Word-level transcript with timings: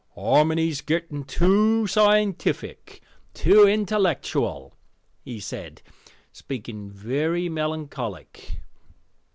"Harmony's 0.15 0.81
getting 0.81 1.23
too 1.23 1.85
scientific, 1.85 3.03
too 3.35 3.67
intellectual," 3.67 4.73
he 5.23 5.39
said, 5.39 5.83
speaking 6.31 6.89
very 6.89 7.47
melancholic. 7.47 8.61